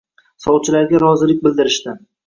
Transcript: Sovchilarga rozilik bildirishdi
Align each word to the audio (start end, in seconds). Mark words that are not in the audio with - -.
Sovchilarga 0.45 1.03
rozilik 1.05 1.47
bildirishdi 1.49 1.99